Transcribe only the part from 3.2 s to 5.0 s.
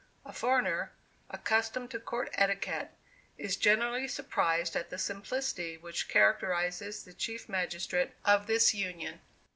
is generally surprised at the